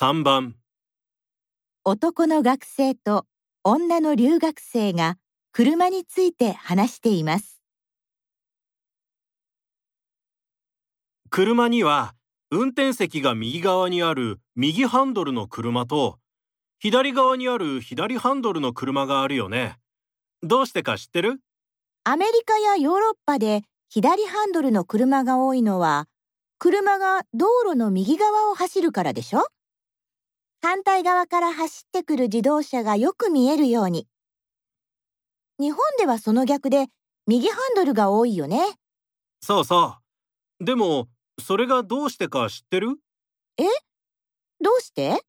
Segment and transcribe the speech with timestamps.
[0.00, 0.54] 3番
[1.82, 3.26] 男の学生と
[3.64, 5.16] 女の留学生が
[5.50, 7.60] 車について話しています。
[11.30, 12.14] 車には
[12.52, 16.20] 運転席が右側にある右ハンドルの車と
[16.78, 19.80] 左側にある左ハンドルの車があるよね。
[20.44, 21.40] どうしてか知ってる？
[22.04, 26.06] アメリカやヨーロッパで左ハンドルの車が多いのは、
[26.60, 29.44] 車が道路の右側を走るからでしょ？
[30.60, 34.08] 反対側から走ってくる自動車がよく見えるように。
[35.60, 36.86] 日本ではその逆で
[37.26, 38.76] 右ハンドルが多いよね。
[39.40, 39.98] そうそ
[40.60, 40.64] う。
[40.64, 41.08] でも、
[41.40, 42.96] それがどうしてか知ってる？
[44.60, 45.22] どうして？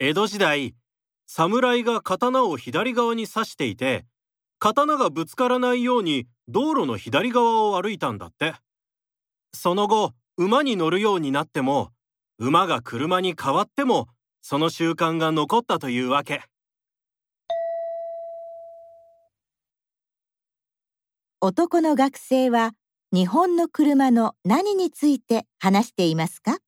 [0.00, 0.74] 江戸時代、
[1.28, 4.04] 侍が刀を左側に刺していて、
[4.58, 8.54] 刀がぶつからないように道路の左側を歩いたんだって。
[9.54, 11.92] その後、馬に乗るようになっても、
[12.38, 14.08] 馬が車に変わっても、
[14.44, 16.42] その習慣が残ったというわけ。
[21.40, 22.72] 男の学生は
[23.12, 26.58] 日本の車の何について話していますか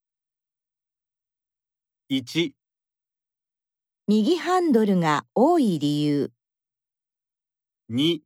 [2.11, 2.53] ？1、
[4.07, 6.31] 右ハンドルが多い理由、
[7.91, 8.21] 2、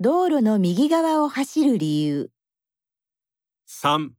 [0.00, 2.30] 道路の右側を走る理由、
[3.68, 4.10] 3、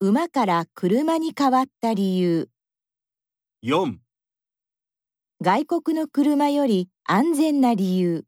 [0.00, 2.48] 馬から車に変わった理由、
[3.62, 3.98] 4
[5.44, 8.24] 外国の車より安全な理由。